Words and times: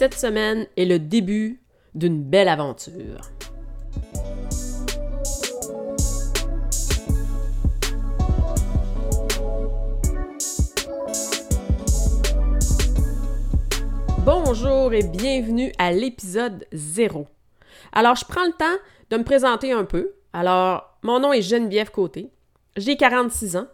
Cette 0.00 0.14
semaine 0.14 0.66
est 0.78 0.86
le 0.86 0.98
début 0.98 1.60
d'une 1.94 2.22
belle 2.22 2.48
aventure. 2.48 3.20
Bonjour 14.24 14.94
et 14.94 15.02
bienvenue 15.02 15.70
à 15.76 15.92
l'épisode 15.92 16.66
0. 16.72 17.28
Alors, 17.92 18.16
je 18.16 18.24
prends 18.24 18.46
le 18.46 18.52
temps 18.52 18.64
de 19.10 19.18
me 19.18 19.22
présenter 19.22 19.72
un 19.72 19.84
peu. 19.84 20.14
Alors, 20.32 20.96
mon 21.02 21.20
nom 21.20 21.34
est 21.34 21.42
Geneviève 21.42 21.90
Côté. 21.90 22.30
J'ai 22.78 22.96
46 22.96 23.56
ans. 23.56 23.68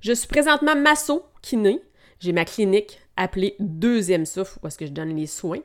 Je 0.00 0.14
suis 0.14 0.26
présentement 0.26 0.74
masso 0.74 1.26
kiné. 1.42 1.82
J'ai 2.18 2.32
ma 2.32 2.46
clinique 2.46 2.98
appelé 3.20 3.54
Deuxième 3.58 4.26
Souffle, 4.26 4.58
où 4.62 4.66
est-ce 4.66 4.78
que 4.78 4.86
je 4.86 4.92
donne 4.92 5.14
les 5.14 5.26
soins. 5.26 5.60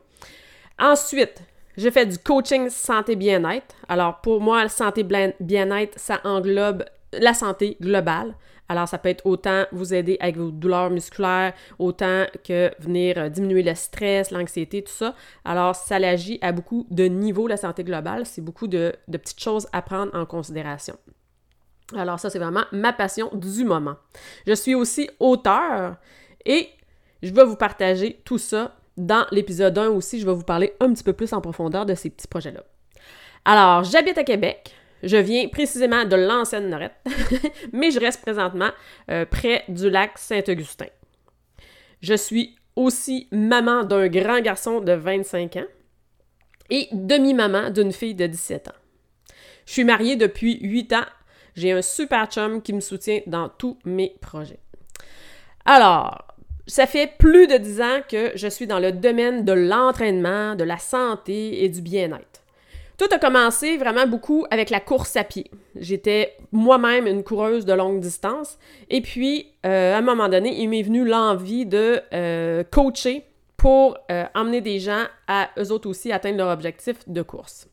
Ensuite, 0.77 1.41
je 1.77 1.89
fais 1.89 2.05
du 2.05 2.17
coaching 2.17 2.69
santé 2.69 3.15
bien-être. 3.15 3.75
Alors, 3.87 4.21
pour 4.21 4.41
moi, 4.41 4.63
la 4.63 4.69
santé 4.69 5.03
bien-être, 5.03 5.97
ça 5.97 6.19
englobe 6.23 6.85
la 7.13 7.33
santé 7.33 7.77
globale. 7.81 8.35
Alors, 8.67 8.87
ça 8.87 8.97
peut 8.97 9.09
être 9.09 9.25
autant 9.25 9.65
vous 9.71 9.93
aider 9.93 10.17
avec 10.19 10.37
vos 10.37 10.49
douleurs 10.49 10.89
musculaires, 10.89 11.53
autant 11.77 12.25
que 12.43 12.71
venir 12.79 13.17
euh, 13.17 13.29
diminuer 13.29 13.61
le 13.61 13.75
stress, 13.75 14.31
l'anxiété, 14.31 14.81
tout 14.83 14.91
ça. 14.91 15.13
Alors, 15.43 15.75
ça 15.75 15.97
agit 15.97 16.39
à 16.41 16.51
beaucoup 16.51 16.87
de 16.89 17.03
niveaux, 17.03 17.47
la 17.47 17.57
santé 17.57 17.83
globale. 17.83 18.25
C'est 18.25 18.41
beaucoup 18.41 18.67
de, 18.67 18.93
de 19.07 19.17
petites 19.17 19.41
choses 19.41 19.67
à 19.71 19.81
prendre 19.81 20.15
en 20.15 20.25
considération. 20.25 20.97
Alors, 21.95 22.19
ça, 22.19 22.31
c'est 22.31 22.39
vraiment 22.39 22.63
ma 22.71 22.91
passion 22.91 23.29
du 23.33 23.63
moment. 23.63 23.97
Je 24.47 24.53
suis 24.53 24.73
aussi 24.73 25.09
auteur 25.19 25.97
et 26.45 26.69
je 27.25 27.33
vais 27.33 27.43
vous 27.43 27.55
partager 27.55 28.21
tout 28.23 28.37
ça 28.37 28.75
dans 28.97 29.25
l'épisode 29.31 29.77
1 29.77 29.89
aussi. 29.89 30.19
Je 30.19 30.25
vais 30.25 30.33
vous 30.33 30.43
parler 30.43 30.73
un 30.79 30.93
petit 30.93 31.03
peu 31.03 31.13
plus 31.13 31.33
en 31.33 31.41
profondeur 31.41 31.85
de 31.85 31.95
ces 31.95 32.11
petits 32.11 32.27
projets-là. 32.27 32.63
Alors, 33.45 33.83
j'habite 33.83 34.17
à 34.17 34.23
Québec. 34.23 34.73
Je 35.01 35.17
viens 35.17 35.47
précisément 35.47 36.05
de 36.05 36.15
l'ancienne 36.15 36.69
Norette, 36.69 36.95
mais 37.73 37.91
je 37.91 37.99
reste 37.99 38.21
présentement 38.21 38.69
euh, 39.09 39.25
près 39.25 39.63
du 39.67 39.89
lac 39.89 40.17
Saint-Augustin. 40.17 40.87
Je 42.01 42.13
suis 42.13 42.55
aussi 42.75 43.27
maman 43.31 43.83
d'un 43.83 44.07
grand 44.07 44.39
garçon 44.41 44.79
de 44.79 44.93
25 44.93 45.57
ans 45.57 45.65
et 46.69 46.87
demi-maman 46.91 47.71
d'une 47.71 47.91
fille 47.91 48.15
de 48.15 48.27
17 48.27 48.67
ans. 48.67 48.79
Je 49.65 49.73
suis 49.73 49.83
mariée 49.83 50.15
depuis 50.15 50.59
8 50.61 50.93
ans. 50.93 51.05
J'ai 51.55 51.71
un 51.71 51.81
super 51.81 52.27
chum 52.27 52.61
qui 52.61 52.73
me 52.73 52.81
soutient 52.81 53.21
dans 53.25 53.49
tous 53.49 53.79
mes 53.83 54.15
projets. 54.21 54.59
Alors, 55.65 56.24
ça 56.67 56.87
fait 56.87 57.11
plus 57.17 57.47
de 57.47 57.57
dix 57.57 57.81
ans 57.81 57.99
que 58.09 58.31
je 58.35 58.47
suis 58.47 58.67
dans 58.67 58.79
le 58.79 58.91
domaine 58.91 59.45
de 59.45 59.51
l'entraînement, 59.51 60.55
de 60.55 60.63
la 60.63 60.77
santé 60.77 61.63
et 61.63 61.69
du 61.69 61.81
bien-être. 61.81 62.41
Tout 62.97 63.07
a 63.11 63.19
commencé 63.19 63.75
vraiment 63.75 64.07
beaucoup 64.07 64.45
avec 64.49 64.69
la 64.69 64.79
course 64.79 65.17
à 65.17 65.25
pied. 65.25 65.51
J'étais 65.75 66.37
moi-même 66.53 67.07
une 67.07 67.23
coureuse 67.23 67.65
de 67.65 67.73
longue 67.73 67.99
distance 67.99 68.57
et 68.89 69.01
puis 69.01 69.47
euh, 69.65 69.95
à 69.95 69.97
un 69.97 70.01
moment 70.01 70.29
donné, 70.29 70.61
il 70.61 70.69
m'est 70.69 70.81
venu 70.81 71.05
l'envie 71.05 71.65
de 71.65 71.99
euh, 72.13 72.63
coacher 72.63 73.25
pour 73.57 73.97
euh, 74.11 74.25
emmener 74.33 74.61
des 74.61 74.79
gens 74.79 75.03
à 75.27 75.49
eux 75.59 75.71
autres 75.71 75.89
aussi 75.89 76.11
atteindre 76.13 76.37
leur 76.37 76.49
objectif 76.49 76.97
de 77.07 77.21
course. 77.21 77.67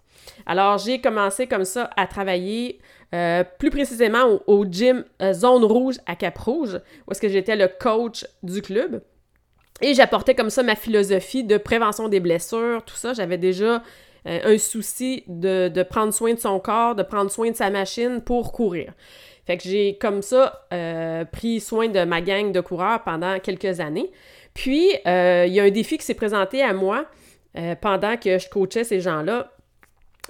Alors 0.44 0.78
j'ai 0.78 1.00
commencé 1.00 1.46
comme 1.46 1.64
ça 1.64 1.90
à 1.96 2.06
travailler 2.08 2.80
euh, 3.14 3.44
plus 3.58 3.68
précisément 3.68 4.40
au, 4.46 4.64
gym 4.64 5.04
euh, 5.20 5.34
Zone 5.34 5.64
Rouge 5.64 5.96
à 6.06 6.16
Cap-Rouge, 6.16 6.80
où 7.06 7.12
est-ce 7.12 7.20
que 7.20 7.28
j'étais 7.28 7.56
le 7.56 7.68
coach 7.68 8.24
du 8.42 8.62
club. 8.62 9.02
Et 9.82 9.92
j'apportais 9.92 10.34
comme 10.34 10.48
ça 10.48 10.62
ma 10.62 10.76
philosophie 10.76 11.44
de 11.44 11.58
prévention 11.58 12.08
des 12.08 12.20
blessures, 12.20 12.82
tout 12.86 12.96
ça. 12.96 13.12
J'avais 13.12 13.36
déjà 13.36 13.82
euh, 14.26 14.54
un 14.54 14.56
souci 14.56 15.24
de, 15.26 15.68
de, 15.68 15.82
prendre 15.82 16.14
soin 16.14 16.32
de 16.32 16.38
son 16.38 16.58
corps, 16.58 16.94
de 16.94 17.02
prendre 17.02 17.30
soin 17.30 17.50
de 17.50 17.56
sa 17.56 17.68
machine 17.68 18.22
pour 18.22 18.50
courir. 18.50 18.94
Fait 19.46 19.58
que 19.58 19.64
j'ai 19.64 19.98
comme 19.98 20.22
ça 20.22 20.68
pris 21.32 21.58
soin 21.58 21.88
de 21.88 22.04
ma 22.04 22.20
gang 22.20 22.52
de 22.52 22.60
coureurs 22.60 23.02
pendant 23.02 23.40
quelques 23.40 23.80
années. 23.80 24.10
Puis, 24.54 24.92
il 25.04 25.52
y 25.52 25.60
a 25.60 25.64
un 25.64 25.70
défi 25.70 25.98
qui 25.98 26.04
s'est 26.06 26.14
présenté 26.14 26.62
à 26.62 26.72
moi 26.72 27.06
pendant 27.80 28.16
que 28.16 28.38
je 28.38 28.48
coachais 28.48 28.84
ces 28.84 29.00
gens-là 29.00 29.50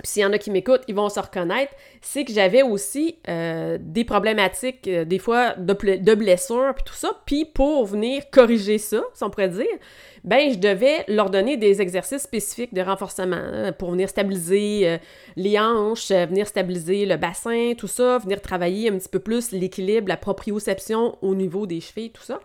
s'il 0.02 0.22
y 0.22 0.24
en 0.24 0.32
a 0.32 0.38
qui 0.38 0.50
m'écoutent, 0.50 0.82
ils 0.88 0.94
vont 0.94 1.10
se 1.10 1.20
reconnaître, 1.20 1.72
c'est 2.00 2.24
que 2.24 2.32
j'avais 2.32 2.62
aussi 2.62 3.18
euh, 3.28 3.76
des 3.78 4.04
problématiques, 4.04 4.88
euh, 4.88 5.04
des 5.04 5.18
fois 5.18 5.54
de, 5.54 6.14
blessures, 6.14 6.72
puis 6.74 6.84
tout 6.84 6.94
ça. 6.94 7.10
Puis 7.26 7.44
pour 7.44 7.84
venir 7.84 8.22
corriger 8.30 8.78
ça, 8.78 9.02
si 9.12 9.22
on 9.22 9.28
pourrait 9.28 9.50
dire, 9.50 9.66
ben 10.24 10.50
je 10.50 10.58
devais 10.58 11.04
leur 11.08 11.28
donner 11.28 11.58
des 11.58 11.82
exercices 11.82 12.22
spécifiques 12.22 12.72
de 12.72 12.80
renforcement 12.80 13.36
hein, 13.36 13.72
pour 13.72 13.90
venir 13.90 14.08
stabiliser 14.08 14.88
euh, 14.88 14.98
les 15.36 15.58
hanches, 15.58 16.10
venir 16.10 16.46
stabiliser 16.46 17.04
le 17.04 17.16
bassin, 17.16 17.74
tout 17.76 17.88
ça, 17.88 18.16
venir 18.18 18.40
travailler 18.40 18.88
un 18.88 18.96
petit 18.96 19.10
peu 19.10 19.18
plus 19.18 19.52
l'équilibre, 19.52 20.08
la 20.08 20.16
proprioception 20.16 21.18
au 21.20 21.34
niveau 21.34 21.66
des 21.66 21.80
chevilles, 21.80 22.12
tout 22.12 22.22
ça. 22.22 22.40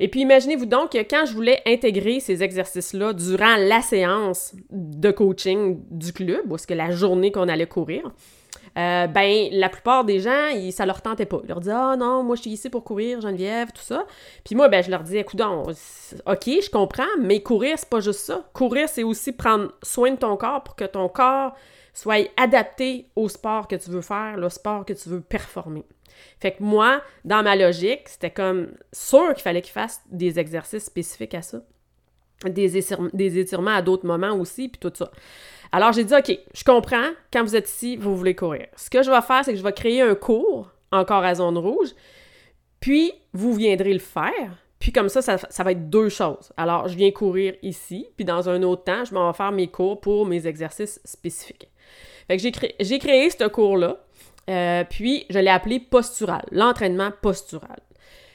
Et 0.00 0.08
puis 0.08 0.20
imaginez-vous 0.20 0.66
donc 0.66 0.92
que 0.92 0.98
quand 0.98 1.26
je 1.26 1.32
voulais 1.32 1.62
intégrer 1.66 2.20
ces 2.20 2.42
exercices-là 2.42 3.12
durant 3.12 3.56
la 3.56 3.80
séance 3.80 4.54
de 4.70 5.10
coaching 5.10 5.80
du 5.90 6.12
club, 6.12 6.50
ou 6.50 6.56
que 6.56 6.74
la 6.74 6.90
journée 6.90 7.30
qu'on 7.30 7.48
allait 7.48 7.66
courir, 7.66 8.12
euh, 8.76 9.06
ben 9.06 9.48
la 9.52 9.70
plupart 9.70 10.04
des 10.04 10.20
gens, 10.20 10.48
ils, 10.48 10.70
ça 10.70 10.84
leur 10.84 11.00
tentait 11.00 11.24
pas. 11.24 11.40
Ils 11.44 11.48
leur 11.48 11.60
disaient 11.60 11.74
Ah 11.74 11.96
non, 11.96 12.22
moi 12.22 12.36
je 12.36 12.42
suis 12.42 12.50
ici 12.50 12.68
pour 12.68 12.84
courir, 12.84 13.20
Geneviève, 13.22 13.72
tout 13.72 13.82
ça. 13.82 14.06
Puis 14.44 14.54
moi, 14.54 14.68
ben 14.68 14.82
je 14.82 14.90
leur 14.90 15.02
disais 15.02 15.20
écoute, 15.20 15.40
ok, 15.40 16.44
je 16.46 16.70
comprends, 16.70 17.04
mais 17.18 17.40
courir, 17.40 17.78
c'est 17.78 17.88
pas 17.88 18.00
juste 18.00 18.20
ça. 18.20 18.44
Courir, 18.52 18.88
c'est 18.88 19.02
aussi 19.02 19.32
prendre 19.32 19.72
soin 19.82 20.10
de 20.10 20.16
ton 20.16 20.36
corps 20.36 20.62
pour 20.62 20.76
que 20.76 20.84
ton 20.84 21.08
corps 21.08 21.54
soit 21.94 22.30
adapté 22.36 23.06
au 23.16 23.30
sport 23.30 23.66
que 23.66 23.76
tu 23.76 23.90
veux 23.90 24.02
faire, 24.02 24.36
le 24.36 24.50
sport 24.50 24.84
que 24.84 24.92
tu 24.92 25.08
veux 25.08 25.22
performer. 25.22 25.84
Fait 26.40 26.52
que 26.52 26.62
moi, 26.62 27.02
dans 27.24 27.42
ma 27.42 27.56
logique, 27.56 28.08
c'était 28.08 28.30
comme 28.30 28.72
sûr 28.92 29.34
qu'il 29.34 29.42
fallait 29.42 29.62
qu'il 29.62 29.72
fasse 29.72 30.02
des 30.10 30.38
exercices 30.38 30.84
spécifiques 30.84 31.34
à 31.34 31.42
ça. 31.42 31.62
Des, 32.44 32.76
étirements 33.38 33.70
à 33.70 33.80
d'autres 33.80 34.06
moments 34.06 34.34
aussi, 34.34 34.68
puis 34.68 34.78
tout 34.78 34.92
ça. 34.94 35.10
Alors 35.72 35.92
j'ai 35.92 36.04
dit, 36.04 36.14
OK, 36.14 36.38
je 36.54 36.64
comprends, 36.64 37.08
quand 37.32 37.42
vous 37.42 37.56
êtes 37.56 37.68
ici, 37.68 37.96
vous 37.96 38.14
voulez 38.14 38.34
courir. 38.34 38.66
Ce 38.76 38.90
que 38.90 39.02
je 39.02 39.10
vais 39.10 39.22
faire, 39.22 39.44
c'est 39.44 39.52
que 39.52 39.58
je 39.58 39.64
vais 39.64 39.72
créer 39.72 40.02
un 40.02 40.14
cours, 40.14 40.70
encore 40.92 41.24
à 41.24 41.34
zone 41.34 41.56
rouge, 41.56 41.94
puis 42.78 43.12
vous 43.32 43.54
viendrez 43.54 43.92
le 43.92 43.98
faire, 43.98 44.66
puis 44.78 44.92
comme 44.92 45.08
ça, 45.08 45.22
ça, 45.22 45.64
va 45.64 45.72
être 45.72 45.88
deux 45.88 46.08
choses. 46.08 46.52
Alors, 46.56 46.88
je 46.88 46.96
viens 46.96 47.10
courir 47.10 47.54
ici, 47.62 48.06
puis 48.16 48.24
dans 48.24 48.48
un 48.48 48.62
autre 48.62 48.84
temps, 48.84 49.04
je 49.04 49.14
m'en 49.14 49.30
vais 49.30 49.36
faire 49.36 49.52
mes 49.52 49.68
cours 49.68 50.00
pour 50.00 50.26
mes 50.26 50.46
exercices 50.46 51.00
spécifiques. 51.04 51.68
Fait 52.28 52.36
que 52.36 52.42
j'ai 52.42 52.52
créé, 52.52 52.98
créé 52.98 53.30
ce 53.30 53.48
cours-là. 53.48 53.98
Euh, 54.48 54.84
puis, 54.88 55.26
je 55.30 55.38
l'ai 55.38 55.50
appelé 55.50 55.80
postural, 55.80 56.44
l'entraînement 56.52 57.10
postural. 57.22 57.80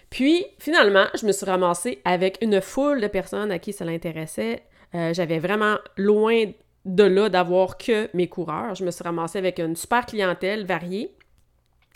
Puis, 0.09 0.45
finalement, 0.59 1.05
je 1.19 1.25
me 1.25 1.31
suis 1.31 1.45
ramassée 1.45 2.01
avec 2.03 2.37
une 2.41 2.59
foule 2.61 2.99
de 2.99 3.07
personnes 3.07 3.51
à 3.51 3.59
qui 3.59 3.71
ça 3.71 3.85
l'intéressait. 3.85 4.63
Euh, 4.93 5.13
j'avais 5.13 5.39
vraiment 5.39 5.77
loin 5.95 6.51
de 6.83 7.03
là 7.03 7.29
d'avoir 7.29 7.77
que 7.77 8.09
mes 8.13 8.27
coureurs. 8.27 8.75
Je 8.75 8.83
me 8.83 8.91
suis 8.91 9.03
ramassée 9.03 9.37
avec 9.37 9.59
une 9.59 9.75
super 9.75 10.05
clientèle 10.05 10.65
variée. 10.65 11.15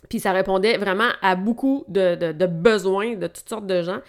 Puis 0.09 0.19
ça 0.19 0.31
répondait 0.31 0.77
vraiment 0.77 1.09
à 1.21 1.35
beaucoup 1.35 1.83
de, 1.88 2.45
besoins 2.45 3.15
de 3.15 3.27
toutes 3.27 3.50
sortes 3.50 3.65
de 3.65 3.81
gens 3.81 4.00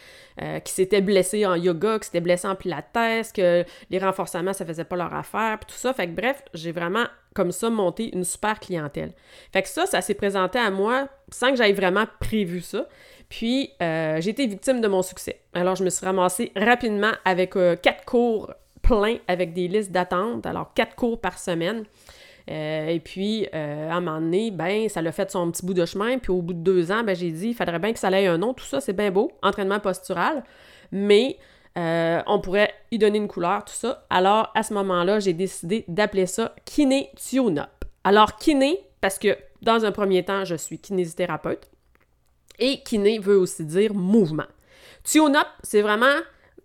euh, 0.43 0.61
qui 0.61 0.73
s'étaient 0.73 1.01
blessés 1.01 1.47
en 1.47 1.55
yoga, 1.55 1.99
qui 1.99 2.07
s'étaient 2.07 2.21
blessés 2.21 2.49
en 2.49 2.55
pilates, 2.55 3.33
que 3.35 3.65
les 3.91 3.99
renforcements, 3.99 4.53
ça 4.53 4.67
faisait 4.67 4.85
pas 4.85 4.97
leur 4.97 5.15
affaire, 5.15 5.59
puis 5.59 5.75
tout 5.75 5.81
ça. 5.81 5.93
Fait 5.95 6.07
que 6.07 6.13
bref, 6.13 6.43
j'ai 6.55 6.73
vraiment 6.73 7.07
comme 7.37 7.53
ça 7.53 7.71
monté 7.71 8.15
une 8.15 8.25
super 8.25 8.59
clientèle. 8.59 9.13
Fait 9.53 9.63
que 9.63 9.69
ça, 9.69 9.87
ça 9.87 10.01
s'est 10.01 10.15
présenté 10.15 10.59
à 10.59 10.71
moi 10.71 11.09
sans 11.31 11.51
que 11.51 11.57
j'aille 11.57 11.73
vraiment 11.73 12.07
prévu 12.19 12.61
ça. 12.61 12.89
Puis 13.29 13.71
euh, 13.83 14.21
j'ai 14.21 14.31
été 14.31 14.47
victime 14.47 14.81
de 14.81 14.89
mon 14.89 15.03
succès. 15.03 15.41
Alors 15.53 15.77
je 15.77 15.85
me 15.85 15.91
suis 15.91 16.05
ramassée 16.05 16.53
rapidement 16.57 17.13
avec 17.25 17.57
euh, 17.57 17.77
quatre 17.77 18.05
cours 18.05 18.53
pleins 18.83 19.19
avec 19.29 19.53
des 19.53 19.69
listes 19.69 19.93
d'attente, 19.93 20.47
alors 20.47 20.73
quatre 20.75 20.95
cours 20.95 21.21
par 21.21 21.39
semaine. 21.39 21.85
et 22.49 23.01
puis, 23.05 23.49
à 23.53 23.97
un 23.97 24.01
moment 24.01 24.21
donné, 24.21 24.53
ben, 24.53 24.89
ça 24.89 25.03
l'a 25.03 25.11
fait 25.11 25.29
son 25.29 25.51
petit 25.51 25.67
bout 25.67 25.75
de 25.75 25.85
chemin. 25.85 26.19
Puis 26.19 26.31
au 26.31 26.41
bout 26.41 26.53
de 26.53 26.61
deux 26.61 26.93
ans, 26.93 27.03
ben, 27.03 27.17
j'ai 27.17 27.33
dit, 27.33 27.49
il 27.49 27.55
faudrait 27.55 27.81
bien 27.81 27.93
que 27.93 27.99
ça 27.99 28.09
ait 28.13 28.29
un 28.29 28.39
nom. 28.39 28.55
Tout 28.55 28.65
ça, 28.65 28.81
c'est 28.81 28.93
bien 28.93 29.11
beau, 29.11 29.33
entraînement 29.43 29.81
postural. 29.81 30.45
Mais 30.93 31.37
on 31.77 32.41
pourrait 32.41 32.73
y 32.91 32.99
donner 32.99 33.19
une 33.19 33.29
couleur, 33.29 33.65
tout 33.65 33.75
ça. 33.75 34.07
Alors, 34.11 34.51
à 34.55 34.63
ce 34.63 34.73
moment-là, 34.75 35.21
j'ai 35.21 35.35
décidé 35.35 35.85
d'appeler 35.89 36.27
ça 36.27 36.55
Kiné 36.65 37.11
Tune-Up. 37.17 37.85
Alors, 38.05 38.37
kiné, 38.37 38.81
parce 39.01 39.19
que 39.19 39.37
dans 39.63 39.85
un 39.85 39.93
premier 39.93 40.25
temps, 40.25 40.45
je 40.45 40.55
suis 40.55 40.79
kinésithérapeute. 40.79 41.71
Et 42.59 42.83
kiné 42.83 43.19
veut 43.19 43.37
aussi 43.37 43.65
dire 43.65 43.95
mouvement. 43.95 44.47
Tune-up, 45.05 45.47
c'est 45.63 45.83
vraiment 45.83 46.15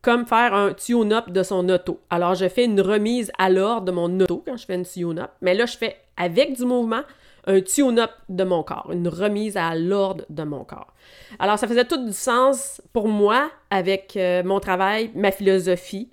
comme 0.02 0.26
faire 0.26 0.54
un 0.54 0.74
tune-up 0.74 1.30
de 1.30 1.44
son 1.44 1.68
auto. 1.70 2.00
Alors, 2.10 2.36
je 2.36 2.48
fais 2.48 2.66
une 2.66 2.82
remise 2.82 3.32
à 3.38 3.50
l'ordre 3.50 3.86
de 3.86 3.92
mon 3.92 4.20
auto 4.20 4.44
quand 4.46 4.58
je 4.58 4.66
fais 4.66 4.76
une 4.76 4.86
tune-up, 4.86 5.32
mais 5.42 5.54
là, 5.54 5.66
je 5.66 5.78
fais 5.78 5.98
avec 6.18 6.56
du 6.56 6.66
mouvement 6.66 7.02
un 7.46 7.62
tune-up 7.62 8.12
de 8.30 8.44
mon 8.44 8.64
corps, 8.64 8.90
une 8.92 9.08
remise 9.08 9.58
à 9.58 9.76
l'ordre 9.76 10.26
de 10.30 10.44
mon 10.44 10.64
corps. 10.64 10.94
Alors, 11.40 11.58
ça 11.58 11.68
faisait 11.68 11.86
tout 11.86 12.06
du 12.06 12.14
sens 12.14 12.82
pour 12.94 13.08
moi 13.08 13.50
avec 13.70 14.16
euh, 14.16 14.44
mon 14.44 14.60
travail, 14.60 15.12
ma 15.16 15.32
philosophie. 15.32 16.10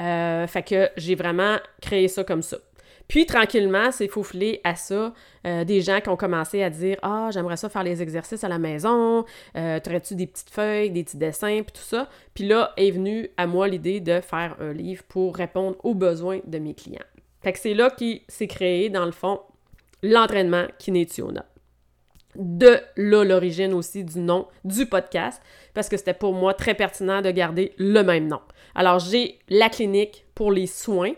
Euh, 0.00 0.46
fait 0.46 0.62
que 0.62 0.88
j'ai 0.96 1.14
vraiment 1.14 1.56
créé 1.80 2.08
ça 2.08 2.24
comme 2.24 2.42
ça. 2.42 2.56
Puis 3.10 3.26
tranquillement, 3.26 3.90
c'est 3.90 4.06
faufilé 4.06 4.60
à 4.62 4.76
ça 4.76 5.12
euh, 5.44 5.64
des 5.64 5.80
gens 5.80 6.00
qui 6.00 6.08
ont 6.10 6.16
commencé 6.16 6.62
à 6.62 6.70
dire 6.70 6.96
Ah, 7.02 7.30
j'aimerais 7.32 7.56
ça 7.56 7.68
faire 7.68 7.82
les 7.82 8.00
exercices 8.00 8.44
à 8.44 8.48
la 8.48 8.60
maison, 8.60 9.24
euh, 9.56 9.80
tu 10.00 10.14
des 10.14 10.28
petites 10.28 10.50
feuilles, 10.50 10.90
des 10.90 11.02
petits 11.02 11.16
dessins, 11.16 11.62
puis 11.64 11.72
tout 11.72 11.82
ça. 11.82 12.08
Puis 12.34 12.46
là 12.46 12.72
est 12.76 12.92
venue 12.92 13.28
à 13.36 13.48
moi 13.48 13.66
l'idée 13.66 13.98
de 13.98 14.20
faire 14.20 14.54
un 14.60 14.72
livre 14.72 15.02
pour 15.08 15.34
répondre 15.34 15.76
aux 15.82 15.94
besoins 15.94 16.38
de 16.46 16.58
mes 16.60 16.72
clients. 16.72 17.04
Fait 17.42 17.52
que 17.52 17.58
c'est 17.58 17.74
là 17.74 17.90
qui 17.90 18.22
s'est 18.28 18.46
créé, 18.46 18.90
dans 18.90 19.06
le 19.06 19.12
fond, 19.12 19.40
l'entraînement 20.02 20.66
Kinetiona 20.78 21.44
de 22.36 22.78
là 22.96 23.24
l'origine 23.24 23.72
aussi 23.72 24.04
du 24.04 24.20
nom 24.20 24.46
du 24.64 24.86
podcast, 24.86 25.42
parce 25.74 25.88
que 25.88 25.96
c'était 25.96 26.14
pour 26.14 26.32
moi 26.32 26.54
très 26.54 26.74
pertinent 26.74 27.22
de 27.22 27.30
garder 27.30 27.72
le 27.76 28.02
même 28.02 28.28
nom. 28.28 28.40
Alors 28.74 28.98
j'ai 28.98 29.38
la 29.48 29.68
clinique 29.68 30.26
pour 30.34 30.52
les 30.52 30.66
soins, 30.66 31.12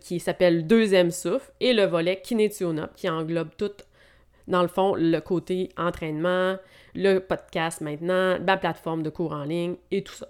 qui 0.00 0.20
s'appelle 0.20 0.66
Deuxième 0.66 1.10
Souffle, 1.10 1.50
et 1.60 1.72
le 1.72 1.84
volet 1.84 2.20
Kinetionop, 2.22 2.94
qui 2.96 3.08
englobe 3.08 3.50
tout, 3.56 3.72
dans 4.48 4.62
le 4.62 4.68
fond, 4.68 4.94
le 4.94 5.18
côté 5.20 5.70
entraînement, 5.76 6.56
le 6.94 7.18
podcast 7.18 7.80
maintenant, 7.80 8.38
la 8.44 8.56
plateforme 8.56 9.02
de 9.02 9.10
cours 9.10 9.32
en 9.32 9.44
ligne 9.44 9.76
et 9.90 10.02
tout 10.02 10.14
ça. 10.14 10.28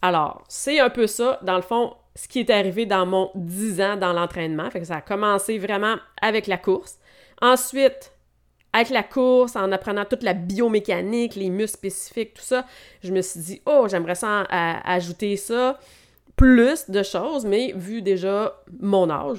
Alors, 0.00 0.42
c'est 0.48 0.80
un 0.80 0.90
peu 0.90 1.06
ça, 1.06 1.38
dans 1.42 1.56
le 1.56 1.62
fond, 1.62 1.94
ce 2.14 2.28
qui 2.28 2.40
est 2.40 2.50
arrivé 2.50 2.86
dans 2.86 3.06
mon 3.06 3.30
10 3.34 3.80
ans 3.80 3.96
dans 3.96 4.12
l'entraînement. 4.12 4.68
Fait 4.70 4.80
que 4.80 4.86
ça 4.86 4.96
a 4.96 5.00
commencé 5.00 5.58
vraiment 5.58 5.96
avec 6.20 6.46
la 6.46 6.58
course. 6.58 6.98
Ensuite, 7.42 8.12
avec 8.72 8.90
la 8.90 9.02
course, 9.02 9.56
en 9.56 9.70
apprenant 9.72 10.04
toute 10.04 10.22
la 10.22 10.32
biomécanique, 10.32 11.34
les 11.34 11.50
muscles 11.50 11.76
spécifiques, 11.76 12.34
tout 12.34 12.42
ça, 12.42 12.64
je 13.02 13.12
me 13.12 13.20
suis 13.20 13.40
dit, 13.40 13.62
oh, 13.66 13.86
j'aimerais 13.90 14.14
ça 14.14 14.42
ajouter 14.84 15.36
ça, 15.36 15.78
plus 16.36 16.88
de 16.88 17.02
choses, 17.02 17.44
mais 17.44 17.72
vu 17.74 18.00
déjà 18.00 18.62
mon 18.80 19.10
âge, 19.10 19.38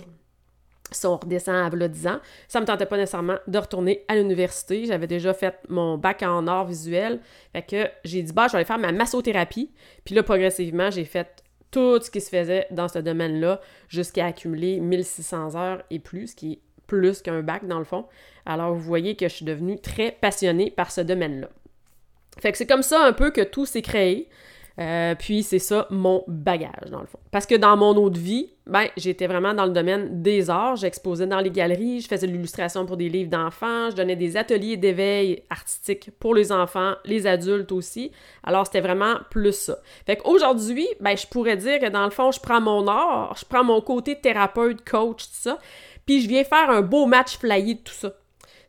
si 0.91 1.07
on 1.07 1.17
redescend 1.17 1.55
à 1.55 1.87
10 1.87 2.07
ans, 2.07 2.19
ça 2.47 2.59
me 2.61 2.65
tentait 2.65 2.85
pas 2.85 2.97
nécessairement 2.97 3.37
de 3.47 3.57
retourner 3.57 4.03
à 4.07 4.15
l'université. 4.15 4.85
J'avais 4.85 5.07
déjà 5.07 5.33
fait 5.33 5.57
mon 5.69 5.97
bac 5.97 6.21
en 6.21 6.45
art 6.45 6.65
visuel. 6.65 7.19
Fait 7.51 7.63
que 7.63 7.89
j'ai 8.03 8.21
dit, 8.21 8.31
bah, 8.31 8.45
je 8.47 8.51
vais 8.51 8.57
aller 8.57 8.65
faire 8.65 8.77
ma 8.77 8.91
massothérapie. 8.91 9.71
Puis 10.05 10.13
là, 10.13 10.21
progressivement, 10.21 10.91
j'ai 10.91 11.05
fait 11.05 11.43
tout 11.71 11.99
ce 11.99 12.11
qui 12.11 12.21
se 12.21 12.29
faisait 12.29 12.67
dans 12.69 12.87
ce 12.87 12.99
domaine-là 12.99 13.59
jusqu'à 13.87 14.27
accumuler 14.27 14.79
1600 14.79 15.55
heures 15.55 15.81
et 15.89 15.97
plus, 15.97 16.27
ce 16.27 16.35
qui 16.35 16.51
est 16.53 16.61
plus 16.87 17.21
qu'un 17.21 17.41
bac 17.41 17.67
dans 17.67 17.79
le 17.79 17.85
fond. 17.85 18.05
Alors 18.45 18.73
vous 18.73 18.81
voyez 18.81 19.15
que 19.15 19.27
je 19.27 19.35
suis 19.35 19.45
devenue 19.45 19.79
très 19.79 20.11
passionnée 20.11 20.71
par 20.71 20.91
ce 20.91 21.01
domaine-là. 21.01 21.49
Fait 22.39 22.51
que 22.51 22.57
c'est 22.57 22.67
comme 22.67 22.83
ça 22.83 23.03
un 23.03 23.13
peu 23.13 23.31
que 23.31 23.41
tout 23.41 23.65
s'est 23.65 23.81
créé. 23.81 24.29
Euh, 24.79 25.13
puis 25.13 25.43
c'est 25.43 25.59
ça 25.59 25.85
mon 25.91 26.23
bagage, 26.27 26.89
dans 26.89 27.01
le 27.01 27.05
fond. 27.05 27.19
Parce 27.29 27.45
que 27.45 27.53
dans 27.53 27.77
mon 27.77 27.95
autre 27.95 28.19
vie, 28.19 28.49
ben, 28.65 28.87
j'étais 28.97 29.27
vraiment 29.27 29.53
dans 29.53 29.65
le 29.65 29.71
domaine 29.71 30.23
des 30.23 30.49
arts. 30.49 30.77
J'exposais 30.77 31.27
dans 31.27 31.39
les 31.39 31.51
galeries, 31.51 32.01
je 32.01 32.07
faisais 32.07 32.25
de 32.25 32.31
l'illustration 32.31 32.85
pour 32.87 32.97
des 32.97 33.07
livres 33.07 33.29
d'enfants, 33.29 33.91
je 33.91 33.95
donnais 33.95 34.15
des 34.15 34.35
ateliers 34.35 34.77
d'éveil 34.77 35.43
artistique 35.51 36.09
pour 36.19 36.33
les 36.33 36.51
enfants, 36.51 36.93
les 37.05 37.27
adultes 37.27 37.71
aussi. 37.71 38.11
Alors 38.43 38.65
c'était 38.65 38.81
vraiment 38.81 39.17
plus 39.29 39.53
ça. 39.53 39.77
Fait 40.07 40.15
qu'aujourd'hui, 40.15 40.87
ben, 40.99 41.15
je 41.15 41.27
pourrais 41.27 41.57
dire 41.57 41.79
que 41.79 41.89
dans 41.89 42.05
le 42.05 42.11
fond, 42.11 42.31
je 42.31 42.39
prends 42.39 42.61
mon 42.61 42.87
art, 42.87 43.35
je 43.37 43.45
prends 43.45 43.63
mon 43.63 43.79
côté 43.79 44.19
thérapeute, 44.19 44.89
coach, 44.89 45.25
tout 45.25 45.33
ça, 45.33 45.59
puis 46.05 46.21
je 46.21 46.27
viens 46.27 46.43
faire 46.43 46.69
un 46.69 46.81
beau 46.81 47.05
match 47.05 47.37
flyé 47.37 47.75
de 47.75 47.79
tout 47.79 47.93
ça. 47.93 48.13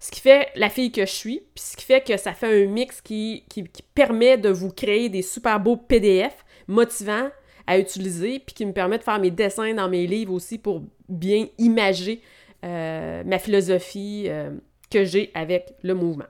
Ce 0.01 0.11
qui 0.11 0.21
fait 0.21 0.49
la 0.55 0.69
fille 0.69 0.93
que 0.93 1.07
je 1.07 1.13
suis, 1.13 1.39
puis 1.55 1.65
ce 1.65 1.77
qui 1.77 1.85
fait 1.85 2.03
que 2.03 2.17
ça 2.17 2.35
fait 2.35 2.65
un 2.65 2.67
mix 2.67 3.01
qui, 3.01 3.45
qui, 3.49 3.65
permet 3.95 4.37
de 4.37 4.51
vous 4.51 4.71
créer 4.71 5.09
des 5.09 5.23
super 5.23 5.59
beaux 5.61 5.77
PDF 5.77 6.45
motivants 6.69 7.31
à 7.67 7.79
utiliser, 7.79 8.39
puis 8.39 8.55
qui 8.55 8.67
me 8.67 8.73
permet 8.73 8.99
de 8.99 9.03
faire 9.03 9.19
mes 9.19 9.31
dessins 9.31 9.73
dans 9.73 9.89
mes 9.89 10.07
livres 10.07 10.35
aussi 10.35 10.59
pour 10.59 10.83
bien 11.09 11.47
imager 11.57 12.21
euh, 12.65 13.23
ma 13.25 13.39
philosophie 13.39 14.25
euh, 14.29 14.51
que 14.91 15.05
j'ai 15.05 15.31
avec 15.33 15.73
le 15.83 15.95
mouvement. 15.95 16.27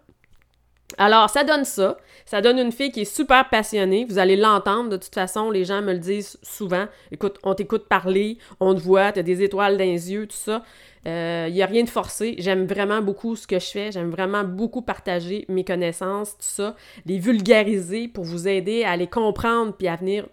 Alors, 0.98 1.28
ça 1.30 1.44
donne 1.44 1.64
ça. 1.64 1.98
Ça 2.26 2.40
donne 2.40 2.58
une 2.58 2.72
fille 2.72 2.90
qui 2.90 3.02
est 3.02 3.04
super 3.04 3.48
passionnée. 3.48 4.06
Vous 4.08 4.18
allez 4.18 4.36
l'entendre. 4.36 4.90
De 4.90 4.96
toute 4.96 5.14
façon, 5.14 5.50
les 5.50 5.64
gens 5.64 5.82
me 5.82 5.92
le 5.92 5.98
disent 5.98 6.38
souvent. 6.42 6.86
Écoute, 7.10 7.38
on 7.42 7.54
t'écoute 7.54 7.86
parler, 7.88 8.38
on 8.60 8.74
te 8.74 8.80
voit, 8.80 9.12
t'as 9.12 9.22
des 9.22 9.42
étoiles 9.42 9.76
dans 9.76 9.84
les 9.84 10.12
yeux, 10.12 10.26
tout 10.26 10.36
ça. 10.36 10.62
Il 11.04 11.10
euh, 11.10 11.50
n'y 11.50 11.62
a 11.62 11.66
rien 11.66 11.84
de 11.84 11.90
forcé. 11.90 12.34
J'aime 12.38 12.66
vraiment 12.66 13.02
beaucoup 13.02 13.36
ce 13.36 13.46
que 13.46 13.58
je 13.58 13.66
fais. 13.66 13.92
J'aime 13.92 14.10
vraiment 14.10 14.42
beaucoup 14.42 14.80
partager 14.80 15.44
mes 15.48 15.64
connaissances, 15.64 16.30
tout 16.32 16.38
ça. 16.40 16.76
Les 17.04 17.18
vulgariser 17.18 18.08
pour 18.08 18.24
vous 18.24 18.48
aider 18.48 18.84
à 18.84 18.96
les 18.96 19.06
comprendre 19.06 19.74
puis 19.76 19.88
à 19.88 19.96
venir 19.96 20.26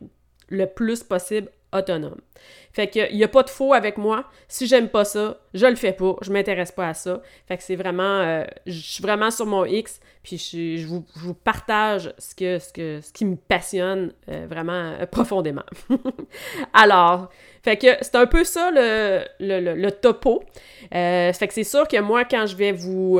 le 0.48 0.66
plus 0.66 1.04
possible 1.04 1.50
autonome. 1.74 2.20
Fait 2.74 2.88
que 2.88 3.14
y 3.14 3.24
a 3.24 3.28
pas 3.28 3.44
de 3.44 3.50
faux 3.50 3.74
avec 3.74 3.98
moi. 3.98 4.26
Si 4.48 4.66
j'aime 4.66 4.88
pas 4.90 5.04
ça, 5.04 5.38
je 5.54 5.66
le 5.66 5.76
fais 5.76 5.92
pas. 5.92 6.16
Je 6.22 6.32
m'intéresse 6.32 6.72
pas 6.72 6.88
à 6.88 6.94
ça. 6.94 7.22
Fait 7.48 7.58
que 7.58 7.64
c'est 7.64 7.76
vraiment, 7.76 8.20
euh, 8.22 8.44
je 8.66 8.80
suis 8.80 9.02
vraiment 9.02 9.30
sur 9.30 9.46
mon 9.46 9.66
X. 9.66 10.00
Puis 10.24 10.38
je, 10.38 10.86
vous, 10.86 11.34
partage 11.34 12.14
ce 12.18 12.36
que, 12.36 12.60
ce 12.60 12.72
que, 12.72 13.02
ce 13.02 13.12
qui 13.12 13.26
me 13.26 13.36
passionne 13.36 14.14
euh, 14.30 14.46
vraiment 14.48 14.94
euh, 15.00 15.06
profondément. 15.06 15.66
Alors, 16.74 17.30
fait 17.64 17.78
que 17.78 17.88
c'est 18.02 18.16
un 18.16 18.28
peu 18.28 18.44
ça 18.44 18.72
le, 18.72 19.24
le, 19.40 19.74
le, 19.74 19.92
topo. 19.92 20.44
fait 20.92 21.48
que 21.48 21.54
c'est 21.54 21.64
sûr 21.64 21.88
que 21.88 22.00
moi, 22.00 22.24
quand 22.24 22.46
je 22.46 22.56
vais 22.56 22.72
vous 22.72 23.20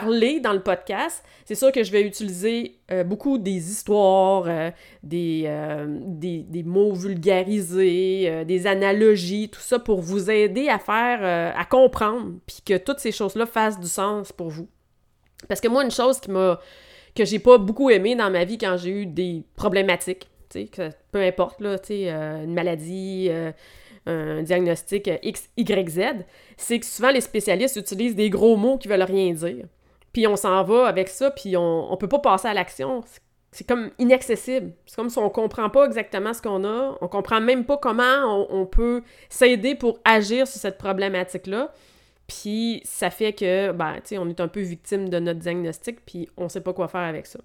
parler 0.00 0.40
dans 0.40 0.52
le 0.52 0.60
podcast, 0.60 1.24
c'est 1.44 1.54
sûr 1.54 1.70
que 1.70 1.84
je 1.84 1.92
vais 1.92 2.02
utiliser 2.02 2.80
euh, 2.90 3.04
beaucoup 3.04 3.38
des 3.38 3.70
histoires, 3.70 4.46
euh, 4.48 4.72
euh, 5.12 5.86
des, 6.02 6.44
des, 6.48 6.62
mots 6.64 6.94
vulgarisés, 6.94 8.44
des 8.44 8.66
analogies, 8.66 9.50
tout 9.50 9.60
ça 9.60 9.78
pour 9.78 10.00
vous 10.00 10.32
aider 10.32 10.68
à 10.68 10.80
faire, 10.80 11.54
à 11.56 11.64
comprendre, 11.64 12.32
puis 12.44 12.56
que 12.66 12.76
toutes 12.76 12.98
ces 12.98 13.12
choses-là 13.12 13.46
fassent 13.46 13.78
du 13.78 13.86
sens 13.86 14.32
pour 14.32 14.48
vous. 14.48 14.66
Parce 15.46 15.60
que 15.60 15.68
moi, 15.68 15.84
une 15.84 15.92
chose 15.92 16.18
qui 16.18 16.32
m'a 16.32 16.58
que 17.14 17.24
j'ai 17.24 17.38
pas 17.38 17.58
beaucoup 17.58 17.90
aimé 17.90 18.16
dans 18.16 18.30
ma 18.32 18.44
vie 18.44 18.58
quand 18.58 18.76
j'ai 18.76 18.90
eu 18.90 19.06
des 19.06 19.44
problématiques, 19.54 20.28
peu 21.12 21.20
importe, 21.20 21.60
là, 21.60 21.76
une 21.88 22.52
maladie, 22.52 23.30
un 24.06 24.42
diagnostic 24.42 25.08
X, 25.22 25.48
Y, 25.56 25.88
Z, 25.88 26.00
c'est 26.56 26.80
que 26.80 26.86
souvent 26.86 27.12
les 27.12 27.20
spécialistes 27.20 27.76
utilisent 27.76 28.16
des 28.16 28.28
gros 28.28 28.56
mots 28.56 28.76
qui 28.76 28.88
veulent 28.88 29.02
rien 29.02 29.32
dire. 29.32 29.66
Puis 30.14 30.26
on 30.26 30.36
s'en 30.36 30.62
va 30.64 30.86
avec 30.86 31.08
ça, 31.08 31.30
puis 31.30 31.58
on, 31.58 31.92
on 31.92 31.96
peut 31.98 32.08
pas 32.08 32.20
passer 32.20 32.48
à 32.48 32.54
l'action. 32.54 33.02
C'est 33.54 33.68
comme 33.68 33.90
inaccessible. 33.98 34.72
C'est 34.86 34.96
comme 34.96 35.10
si 35.10 35.18
on 35.18 35.28
comprend 35.28 35.70
pas 35.70 35.84
exactement 35.84 36.32
ce 36.32 36.40
qu'on 36.40 36.64
a. 36.64 36.96
On 37.00 37.06
comprend 37.06 37.40
même 37.40 37.64
pas 37.64 37.76
comment 37.76 38.46
on, 38.50 38.66
peut 38.66 39.02
s'aider 39.28 39.76
pour 39.76 40.00
agir 40.04 40.48
sur 40.48 40.60
cette 40.60 40.78
problématique-là. 40.78 41.72
Puis 42.26 42.80
ça 42.84 43.10
fait 43.10 43.32
que, 43.32 43.70
ben, 43.70 43.94
tu 43.96 44.00
sais, 44.06 44.18
on 44.18 44.28
est 44.28 44.40
un 44.40 44.48
peu 44.48 44.60
victime 44.60 45.08
de 45.08 45.18
notre 45.18 45.40
diagnostic, 45.40 46.04
puis 46.04 46.28
on 46.36 46.48
sait 46.48 46.62
pas 46.62 46.72
quoi 46.72 46.88
faire 46.88 47.02
avec 47.02 47.26
ça. 47.26 47.38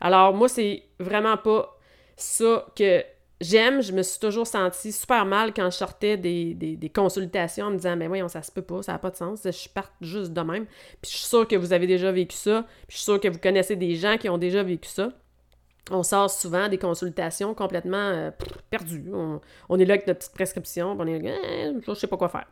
Alors, 0.00 0.32
moi, 0.32 0.48
c'est 0.48 0.84
vraiment 1.00 1.36
pas 1.36 1.78
ça 2.16 2.66
que 2.76 3.04
j'aime, 3.40 3.82
je 3.82 3.92
me 3.92 4.02
suis 4.02 4.18
toujours 4.20 4.46
sentie 4.46 4.92
super 4.92 5.24
mal 5.26 5.52
quand 5.52 5.70
je 5.70 5.76
sortais 5.76 6.16
des, 6.16 6.92
consultations 6.94 7.66
en 7.66 7.70
me 7.70 7.76
disant, 7.76 7.96
ben 7.96 8.08
voyons, 8.08 8.28
ça 8.28 8.42
se 8.42 8.52
peut 8.52 8.62
pas, 8.62 8.82
ça 8.82 8.92
n'a 8.92 8.98
pas 8.98 9.10
de 9.10 9.16
sens, 9.16 9.40
je 9.44 9.68
parte 9.68 9.92
juste 10.00 10.32
de 10.32 10.40
même. 10.40 10.66
Puis 11.02 11.10
je 11.10 11.16
suis 11.18 11.26
sûre 11.26 11.46
que 11.46 11.56
vous 11.56 11.72
avez 11.72 11.86
déjà 11.86 12.12
vécu 12.12 12.36
ça, 12.36 12.64
puis 12.86 12.96
je 12.96 12.96
suis 12.96 13.04
sûre 13.04 13.20
que 13.20 13.28
vous 13.28 13.38
connaissez 13.38 13.76
des 13.76 13.96
gens 13.96 14.16
qui 14.16 14.28
ont 14.28 14.38
déjà 14.38 14.62
vécu 14.62 14.88
ça. 14.88 15.10
On 15.90 16.02
sort 16.02 16.30
souvent 16.30 16.68
des 16.70 16.78
consultations 16.78 17.52
complètement 17.52 17.98
euh, 17.98 18.30
perdues. 18.70 19.04
On, 19.68 19.78
est 19.78 19.84
là 19.84 19.94
avec 19.94 20.06
notre 20.06 20.20
petite 20.20 20.32
prescription, 20.32 20.96
on 20.98 21.06
est 21.06 21.18
là, 21.18 21.34
eh, 21.44 21.72
je 21.86 21.92
sais 21.92 22.06
pas 22.06 22.16
quoi 22.16 22.30
faire. 22.30 22.46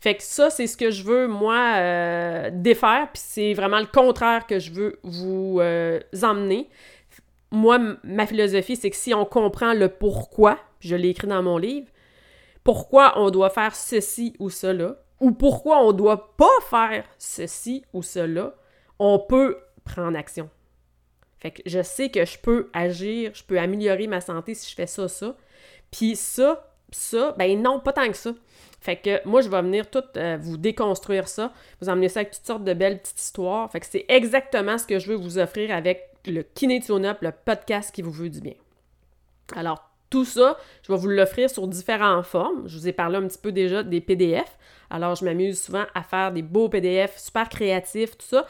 Fait 0.00 0.16
que 0.16 0.22
ça, 0.22 0.50
c'est 0.50 0.66
ce 0.66 0.76
que 0.76 0.90
je 0.90 1.04
veux, 1.04 1.28
moi, 1.28 1.76
euh, 1.76 2.50
défaire, 2.52 3.08
puis 3.12 3.22
c'est 3.24 3.54
vraiment 3.54 3.78
le 3.78 3.86
contraire 3.86 4.48
que 4.48 4.58
je 4.58 4.72
veux 4.72 4.98
vous 5.04 5.58
euh, 5.60 6.00
emmener 6.24 6.68
moi, 7.52 7.78
ma 8.02 8.26
philosophie, 8.26 8.76
c'est 8.76 8.90
que 8.90 8.96
si 8.96 9.12
on 9.12 9.26
comprend 9.26 9.74
le 9.74 9.88
pourquoi, 9.88 10.58
je 10.80 10.96
l'ai 10.96 11.10
écrit 11.10 11.28
dans 11.28 11.42
mon 11.42 11.58
livre, 11.58 11.86
pourquoi 12.64 13.20
on 13.20 13.30
doit 13.30 13.50
faire 13.50 13.76
ceci 13.76 14.34
ou 14.38 14.48
cela, 14.48 14.96
ou 15.20 15.32
pourquoi 15.32 15.80
on 15.84 15.92
ne 15.92 15.96
doit 15.96 16.34
pas 16.36 16.60
faire 16.68 17.04
ceci 17.18 17.84
ou 17.92 18.02
cela, 18.02 18.54
on 18.98 19.18
peut 19.18 19.58
prendre 19.84 20.16
action. 20.16 20.48
Fait 21.40 21.50
que 21.50 21.62
je 21.66 21.82
sais 21.82 22.08
que 22.08 22.24
je 22.24 22.38
peux 22.38 22.70
agir, 22.72 23.32
je 23.34 23.44
peux 23.44 23.58
améliorer 23.58 24.06
ma 24.06 24.20
santé 24.20 24.54
si 24.54 24.70
je 24.70 24.74
fais 24.74 24.86
ça, 24.86 25.06
ça. 25.08 25.36
Puis 25.90 26.16
ça, 26.16 26.72
ça, 26.90 27.34
ben 27.36 27.60
non, 27.60 27.80
pas 27.80 27.92
tant 27.92 28.08
que 28.08 28.16
ça. 28.16 28.32
Fait 28.80 28.96
que 28.96 29.28
moi, 29.28 29.42
je 29.42 29.48
vais 29.48 29.60
venir 29.60 29.90
tout 29.90 30.02
euh, 30.16 30.38
vous 30.40 30.56
déconstruire 30.56 31.28
ça, 31.28 31.52
vous 31.80 31.88
emmener 31.88 32.08
ça 32.08 32.20
avec 32.20 32.32
toutes 32.32 32.46
sortes 32.46 32.64
de 32.64 32.72
belles 32.72 33.00
petites 33.00 33.20
histoires. 33.20 33.70
Fait 33.70 33.80
que 33.80 33.86
c'est 33.86 34.06
exactement 34.08 34.78
ce 34.78 34.86
que 34.86 34.98
je 34.98 35.08
veux 35.08 35.16
vous 35.16 35.38
offrir 35.38 35.74
avec 35.74 36.11
le 36.26 36.42
Kiné 36.42 36.80
Up, 36.88 37.18
le 37.20 37.32
podcast 37.32 37.94
qui 37.94 38.02
vous 38.02 38.10
veut 38.10 38.30
du 38.30 38.40
bien. 38.40 38.54
Alors, 39.56 39.90
tout 40.10 40.24
ça, 40.24 40.58
je 40.82 40.92
vais 40.92 40.98
vous 40.98 41.08
l'offrir 41.08 41.48
sur 41.48 41.66
différentes 41.66 42.26
formes. 42.26 42.68
Je 42.68 42.76
vous 42.76 42.86
ai 42.86 42.92
parlé 42.92 43.16
un 43.16 43.26
petit 43.26 43.38
peu 43.38 43.50
déjà 43.50 43.82
des 43.82 44.00
PDF. 44.00 44.58
Alors, 44.90 45.14
je 45.14 45.24
m'amuse 45.24 45.60
souvent 45.60 45.84
à 45.94 46.02
faire 46.02 46.32
des 46.32 46.42
beaux 46.42 46.68
PDF 46.68 47.18
super 47.18 47.48
créatifs, 47.48 48.16
tout 48.18 48.26
ça, 48.26 48.46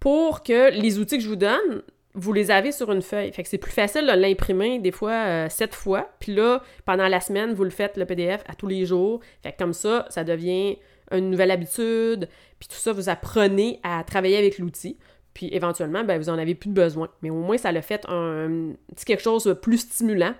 pour 0.00 0.42
que 0.42 0.72
les 0.72 0.98
outils 0.98 1.18
que 1.18 1.22
je 1.22 1.28
vous 1.28 1.36
donne, 1.36 1.82
vous 2.14 2.32
les 2.32 2.50
avez 2.50 2.72
sur 2.72 2.90
une 2.92 3.02
feuille. 3.02 3.32
Fait 3.32 3.42
que 3.42 3.48
c'est 3.48 3.58
plus 3.58 3.72
facile 3.72 4.06
de 4.06 4.12
l'imprimer 4.12 4.78
des 4.78 4.90
fois 4.90 5.12
euh, 5.12 5.48
sept 5.48 5.74
fois. 5.74 6.10
Puis 6.18 6.34
là, 6.34 6.62
pendant 6.84 7.08
la 7.08 7.20
semaine, 7.20 7.54
vous 7.54 7.64
le 7.64 7.70
faites 7.70 7.96
le 7.96 8.04
PDF 8.04 8.42
à 8.46 8.54
tous 8.54 8.66
les 8.66 8.84
jours. 8.84 9.20
Fait 9.42 9.52
que 9.52 9.58
comme 9.58 9.72
ça, 9.72 10.06
ça 10.10 10.24
devient 10.24 10.78
une 11.10 11.30
nouvelle 11.30 11.50
habitude. 11.50 12.28
Puis 12.58 12.68
tout 12.68 12.76
ça, 12.76 12.92
vous 12.92 13.08
apprenez 13.08 13.80
à 13.82 14.02
travailler 14.04 14.36
avec 14.36 14.58
l'outil. 14.58 14.98
Puis 15.34 15.48
éventuellement, 15.52 16.04
ben, 16.04 16.18
vous 16.18 16.28
en 16.28 16.38
avez 16.38 16.54
plus 16.54 16.70
besoin. 16.70 17.08
Mais 17.22 17.30
au 17.30 17.40
moins, 17.40 17.58
ça 17.58 17.72
le 17.72 17.80
fait 17.80 18.04
un, 18.08 18.72
petit 18.94 19.04
quelque 19.04 19.22
chose 19.22 19.44
de 19.44 19.52
plus 19.52 19.78
stimulant 19.78 20.34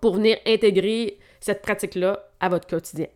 pour 0.00 0.14
venir 0.14 0.36
intégrer 0.46 1.18
cette 1.40 1.62
pratique-là 1.62 2.28
à 2.40 2.48
votre 2.48 2.66
quotidien. 2.66 3.06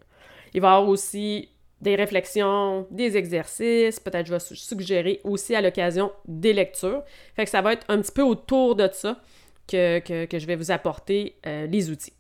Il 0.55 0.61
va 0.61 0.69
y 0.69 0.71
avoir 0.71 0.89
aussi 0.89 1.49
des 1.81 1.97
réflexions, 1.97 2.87
des 2.91 3.17
exercices, 3.17 4.01
peut-être 4.01 4.27
je 4.27 4.33
vais 4.33 4.41
suggérer 4.41 5.21
aussi 5.25 5.55
à 5.55 5.61
l'occasion 5.61 6.13
des 6.27 6.53
lectures. 6.53 7.03
Fait 7.37 7.45
que 7.45 7.51
ça 7.51 7.61
va 7.61 7.75
être 7.75 7.85
un 7.89 8.01
petit 8.01 8.13
peu 8.13 8.23
autour 8.23 8.75
de 8.75 8.89
ça 8.93 9.21
que, 9.69 10.01
je 10.07 10.47
vais 10.47 10.57
vous 10.57 10.71
apporter 10.71 11.37
euh, 11.47 11.67
les 11.67 11.91
outils. 11.91 12.13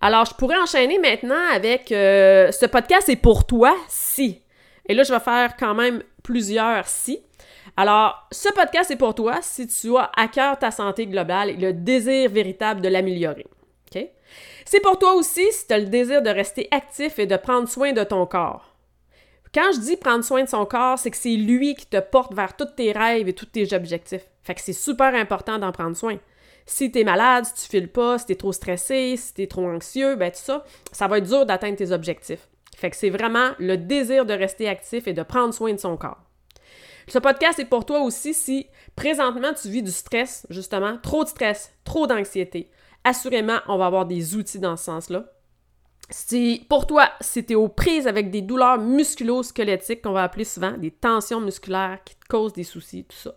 Alors, 0.00 0.26
je 0.26 0.34
pourrais 0.34 0.58
enchaîner 0.58 0.98
maintenant 0.98 1.42
avec 1.52 1.90
euh, 1.90 2.52
ce 2.52 2.66
podcast 2.66 3.04
c'est 3.06 3.16
pour 3.16 3.46
toi 3.46 3.76
si. 3.88 4.42
Et 4.88 4.94
là, 4.94 5.02
je 5.02 5.12
vais 5.12 5.20
faire 5.20 5.56
quand 5.56 5.74
même 5.74 6.02
plusieurs 6.28 6.86
si. 6.86 7.22
Alors, 7.74 8.28
ce 8.32 8.52
podcast 8.52 8.90
est 8.90 8.96
pour 8.96 9.14
toi 9.14 9.38
si 9.40 9.66
tu 9.66 9.96
as 9.96 10.10
à 10.14 10.28
cœur 10.28 10.58
ta 10.58 10.70
santé 10.70 11.06
globale 11.06 11.48
et 11.48 11.56
le 11.56 11.72
désir 11.72 12.28
véritable 12.30 12.82
de 12.82 12.88
l'améliorer. 12.88 13.46
C'est 14.66 14.80
pour 14.80 14.98
toi 14.98 15.14
aussi 15.14 15.50
si 15.50 15.66
tu 15.66 15.72
as 15.72 15.78
le 15.78 15.86
désir 15.86 16.20
de 16.20 16.28
rester 16.28 16.68
actif 16.70 17.18
et 17.18 17.24
de 17.24 17.36
prendre 17.38 17.66
soin 17.66 17.94
de 17.94 18.04
ton 18.04 18.26
corps. 18.26 18.76
Quand 19.54 19.72
je 19.74 19.80
dis 19.80 19.96
prendre 19.96 20.22
soin 20.22 20.44
de 20.44 20.48
son 20.50 20.66
corps, 20.66 20.98
c'est 20.98 21.10
que 21.10 21.16
c'est 21.16 21.30
lui 21.30 21.74
qui 21.74 21.86
te 21.86 21.98
porte 21.98 22.34
vers 22.34 22.54
tous 22.54 22.66
tes 22.76 22.92
rêves 22.92 23.26
et 23.26 23.32
tous 23.32 23.46
tes 23.46 23.74
objectifs. 23.74 24.26
Fait 24.42 24.54
que 24.54 24.60
c'est 24.60 24.74
super 24.74 25.14
important 25.14 25.58
d'en 25.58 25.72
prendre 25.72 25.96
soin. 25.96 26.18
Si 26.66 26.92
tu 26.92 26.98
es 26.98 27.04
malade, 27.04 27.46
si 27.46 27.54
tu 27.54 27.70
files 27.70 27.90
pas, 27.90 28.18
si 28.18 28.26
tu 28.26 28.32
es 28.32 28.36
trop 28.36 28.52
stressé, 28.52 29.16
si 29.16 29.32
tu 29.32 29.42
es 29.44 29.46
trop 29.46 29.66
anxieux, 29.66 30.16
ben 30.16 30.30
tout 30.30 30.36
ça, 30.42 30.62
ça 30.92 31.08
va 31.08 31.16
être 31.16 31.26
dur 31.26 31.46
d'atteindre 31.46 31.78
tes 31.78 31.90
objectifs. 31.90 32.46
Fait 32.78 32.90
que 32.90 32.96
c'est 32.96 33.10
vraiment 33.10 33.50
le 33.58 33.76
désir 33.76 34.24
de 34.24 34.32
rester 34.32 34.68
actif 34.68 35.08
et 35.08 35.12
de 35.12 35.24
prendre 35.24 35.52
soin 35.52 35.72
de 35.72 35.78
son 35.78 35.96
corps. 35.96 36.22
Ce 37.08 37.18
podcast 37.18 37.58
est 37.58 37.64
pour 37.64 37.84
toi 37.84 38.02
aussi 38.02 38.34
si 38.34 38.68
présentement 38.94 39.52
tu 39.60 39.68
vis 39.68 39.82
du 39.82 39.90
stress, 39.90 40.46
justement, 40.48 40.96
trop 41.02 41.24
de 41.24 41.28
stress, 41.28 41.72
trop 41.82 42.06
d'anxiété, 42.06 42.70
assurément, 43.02 43.58
on 43.66 43.78
va 43.78 43.86
avoir 43.86 44.06
des 44.06 44.36
outils 44.36 44.60
dans 44.60 44.76
ce 44.76 44.84
sens-là. 44.84 45.24
Si 46.08 46.64
pour 46.68 46.86
toi, 46.86 47.10
si 47.20 47.44
tu 47.44 47.54
es 47.54 47.56
aux 47.56 47.66
prises 47.66 48.06
avec 48.06 48.30
des 48.30 48.42
douleurs 48.42 48.78
musculo-squelettiques 48.78 50.02
qu'on 50.02 50.12
va 50.12 50.22
appeler 50.22 50.44
souvent 50.44 50.78
des 50.78 50.92
tensions 50.92 51.40
musculaires 51.40 51.98
qui 52.04 52.14
te 52.14 52.26
causent 52.28 52.52
des 52.52 52.62
soucis, 52.62 53.04
tout 53.04 53.16
ça. 53.16 53.34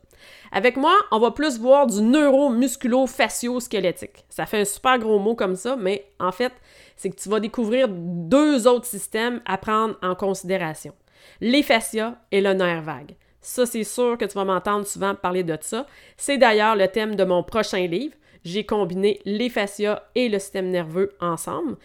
Avec 0.52 0.78
moi, 0.78 0.96
on 1.12 1.20
va 1.20 1.32
plus 1.32 1.58
voir 1.58 1.88
du 1.88 2.00
neuro-musculo-fascio-squelettique. 2.02 4.24
Ça 4.30 4.46
fait 4.46 4.62
un 4.62 4.66
super 4.66 5.00
gros 5.00 5.18
mot 5.18 5.34
comme 5.34 5.56
ça, 5.56 5.76
mais 5.76 6.06
en 6.20 6.32
fait, 6.32 6.54
c'est 7.01 7.10
que 7.10 7.20
tu 7.20 7.29
vas 7.29 7.39
découvrir 7.39 7.88
deux 7.89 8.67
autres 8.67 8.86
systèmes 8.86 9.41
à 9.46 9.58
prendre 9.58 9.96
en 10.03 10.13
considération. 10.13 10.93
Les 11.39 11.63
fascias 11.63 12.15
et 12.31 12.41
le 12.41 12.53
nerf 12.53 12.84
vague. 12.84 13.15
Ça, 13.41 13.65
c'est 13.65 13.84
sûr 13.84 14.20
que 14.20 14.25
tu 14.25 14.36
vas 14.36 14.46
m'entendre 14.46 14.86
souvent 14.86 15.15
parler 15.15 15.43
de 15.43 15.58
ça. 15.62 15.88
C'est 16.15 16.38
d'ailleurs 16.38 16.75
le 16.75 16.88
thème 16.88 17.15
de 17.15 17.24
mon 17.24 17.41
prochain 17.41 17.88
livre 17.88 18.13
j'ai 18.43 18.65
combiné 18.65 19.20
les 19.25 19.50
fascias 19.50 20.03
et 20.15 20.29
le 20.29 20.39
système 20.39 20.70
nerveux 20.70 21.12
ensemble. 21.20 21.77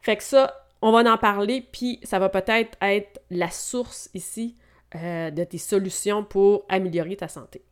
Fait 0.00 0.16
que 0.16 0.22
ça, 0.22 0.66
on 0.80 0.92
va 0.92 1.12
en 1.12 1.18
parler, 1.18 1.66
puis 1.72 2.00
ça 2.02 2.18
va 2.18 2.28
peut-être 2.28 2.76
être 2.80 3.20
la 3.30 3.50
source 3.50 4.10
ici 4.14 4.56
euh, 4.94 5.30
de 5.30 5.44
tes 5.44 5.58
solutions 5.58 6.24
pour 6.24 6.64
améliorer 6.68 7.16
ta 7.16 7.28
santé. 7.28 7.62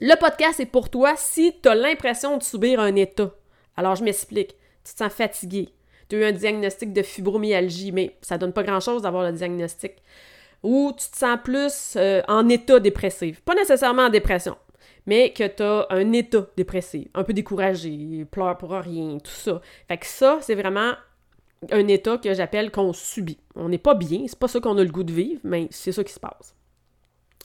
Le 0.00 0.14
podcast 0.16 0.60
est 0.60 0.66
pour 0.66 0.90
toi 0.90 1.14
si 1.16 1.54
tu 1.60 1.68
as 1.68 1.74
l'impression 1.74 2.36
de 2.36 2.42
subir 2.42 2.78
un 2.78 2.94
état. 2.94 3.32
Alors, 3.76 3.96
je 3.96 4.04
m'explique. 4.04 4.54
Tu 4.88 4.94
te 4.94 5.04
sens 5.04 5.12
fatigué. 5.12 5.68
Tu 6.08 6.16
as 6.16 6.18
eu 6.20 6.24
un 6.24 6.32
diagnostic 6.32 6.94
de 6.94 7.02
fibromyalgie, 7.02 7.92
mais 7.92 8.16
ça 8.22 8.38
donne 8.38 8.54
pas 8.54 8.62
grand-chose 8.62 9.02
d'avoir 9.02 9.24
le 9.24 9.32
diagnostic. 9.32 9.96
Ou 10.62 10.92
tu 10.96 11.10
te 11.10 11.16
sens 11.16 11.38
plus 11.44 11.94
euh, 11.96 12.22
en 12.26 12.48
état 12.48 12.80
dépressif. 12.80 13.42
Pas 13.42 13.54
nécessairement 13.54 14.06
en 14.06 14.08
dépression, 14.08 14.56
mais 15.06 15.32
que 15.34 15.46
tu 15.46 15.62
as 15.62 15.86
un 15.90 16.12
état 16.12 16.46
dépressif, 16.56 17.06
un 17.14 17.22
peu 17.22 17.34
découragé, 17.34 18.24
pleure 18.30 18.56
pour 18.56 18.70
rien, 18.70 19.18
tout 19.18 19.30
ça. 19.30 19.60
Fait 19.86 19.98
que 19.98 20.06
ça, 20.06 20.38
c'est 20.40 20.54
vraiment 20.54 20.94
un 21.70 21.88
état 21.88 22.16
que 22.16 22.32
j'appelle 22.32 22.70
qu'on 22.70 22.94
subit. 22.94 23.38
On 23.54 23.68
n'est 23.68 23.78
pas 23.78 23.94
bien, 23.94 24.24
c'est 24.26 24.38
pas 24.38 24.48
ça 24.48 24.60
qu'on 24.60 24.78
a 24.78 24.82
le 24.82 24.90
goût 24.90 25.04
de 25.04 25.12
vivre, 25.12 25.40
mais 25.44 25.68
c'est 25.70 25.92
ça 25.92 26.02
qui 26.02 26.12
se 26.12 26.20
passe. 26.20 26.54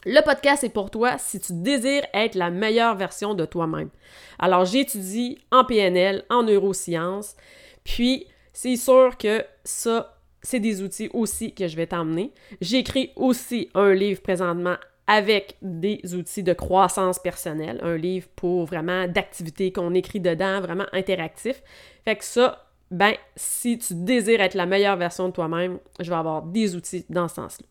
Le 0.05 0.22
podcast 0.22 0.63
est 0.63 0.69
pour 0.69 0.91
toi 0.91 1.17
si 1.17 1.39
tu 1.39 1.53
désires 1.53 2.05
être 2.13 2.36
la 2.36 2.50
meilleure 2.50 2.95
version 2.95 3.33
de 3.33 3.45
toi-même. 3.45 3.89
Alors, 4.38 4.65
j'étudie 4.65 5.39
en 5.51 5.63
PNL, 5.63 6.24
en 6.29 6.43
neurosciences, 6.43 7.36
puis 7.83 8.27
c'est 8.51 8.75
sûr 8.75 9.17
que 9.17 9.45
ça, 9.63 10.17
c'est 10.41 10.60
des 10.60 10.81
outils 10.81 11.10
aussi 11.13 11.53
que 11.53 11.67
je 11.67 11.75
vais 11.77 11.88
t'emmener. 11.88 12.31
J'écris 12.60 13.12
aussi 13.15 13.69
un 13.74 13.93
livre 13.93 14.22
présentement 14.22 14.75
avec 15.07 15.57
des 15.62 16.01
outils 16.15 16.43
de 16.43 16.53
croissance 16.53 17.19
personnelle, 17.19 17.79
un 17.83 17.98
livre 17.98 18.27
pour 18.36 18.65
vraiment 18.65 19.07
d'activités 19.07 19.72
qu'on 19.72 19.93
écrit 19.93 20.19
dedans, 20.19 20.62
vraiment 20.62 20.86
interactif. 20.93 21.62
Fait 22.05 22.15
que 22.15 22.24
ça, 22.24 22.67
ben, 22.91 23.13
si 23.36 23.77
tu 23.79 23.95
désires 23.95 24.41
être 24.41 24.53
la 24.53 24.65
meilleure 24.65 24.98
version 24.98 25.27
de 25.27 25.33
toi-même, 25.33 25.79
je 26.00 26.10
vais 26.10 26.15
avoir 26.15 26.43
des 26.43 26.75
outils 26.75 27.05
dans 27.10 27.27
ce 27.27 27.36
sens-là. 27.36 27.65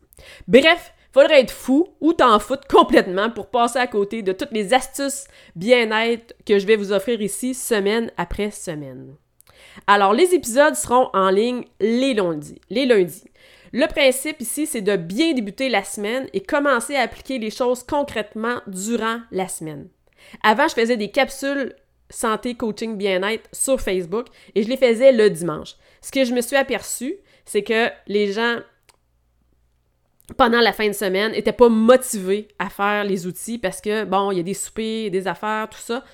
Bref, 0.46 0.92
faudrait 1.12 1.40
être 1.40 1.52
fou 1.52 1.88
ou 2.00 2.12
t'en 2.12 2.38
foutre 2.38 2.66
complètement 2.68 3.30
pour 3.30 3.48
passer 3.48 3.78
à 3.78 3.86
côté 3.86 4.22
de 4.22 4.32
toutes 4.32 4.52
les 4.52 4.74
astuces 4.74 5.26
bien-être 5.56 6.34
que 6.46 6.58
je 6.58 6.66
vais 6.66 6.76
vous 6.76 6.92
offrir 6.92 7.20
ici 7.20 7.54
semaine 7.54 8.10
après 8.16 8.50
semaine. 8.50 9.14
Alors, 9.86 10.12
les 10.12 10.34
épisodes 10.34 10.74
seront 10.74 11.08
en 11.12 11.30
ligne 11.30 11.64
les 11.80 12.14
lundis. 12.14 12.60
Les 12.70 12.86
lundis. 12.86 13.24
Le 13.72 13.86
principe 13.86 14.40
ici, 14.40 14.66
c'est 14.66 14.82
de 14.82 14.96
bien 14.96 15.32
débuter 15.32 15.68
la 15.68 15.82
semaine 15.82 16.28
et 16.34 16.42
commencer 16.42 16.94
à 16.94 17.02
appliquer 17.02 17.38
les 17.38 17.50
choses 17.50 17.82
concrètement 17.82 18.60
durant 18.66 19.20
la 19.30 19.48
semaine. 19.48 19.88
Avant, 20.42 20.68
je 20.68 20.74
faisais 20.74 20.96
des 20.96 21.10
capsules 21.10 21.74
santé, 22.10 22.54
coaching, 22.54 22.96
bien-être 22.96 23.48
sur 23.52 23.80
Facebook 23.80 24.26
et 24.54 24.62
je 24.62 24.68
les 24.68 24.76
faisais 24.76 25.12
le 25.12 25.30
dimanche. 25.30 25.76
Ce 26.02 26.10
que 26.10 26.24
je 26.24 26.34
me 26.34 26.42
suis 26.42 26.56
aperçu, 26.56 27.16
c'est 27.44 27.62
que 27.62 27.88
les 28.06 28.32
gens, 28.32 28.58
pendant 30.36 30.60
la 30.60 30.72
fin 30.72 30.88
de 30.88 30.92
semaine, 30.92 31.32
n'étaient 31.32 31.52
pas 31.52 31.68
motivés 31.68 32.48
à 32.58 32.68
faire 32.68 33.04
les 33.04 33.26
outils 33.26 33.58
parce 33.58 33.80
que, 33.80 34.04
bon, 34.04 34.30
il 34.30 34.38
y 34.38 34.40
a 34.40 34.44
des 34.44 34.54
soupers, 34.54 35.10
des 35.10 35.26
affaires, 35.26 35.68
tout 35.70 35.78
ça. 35.78 36.04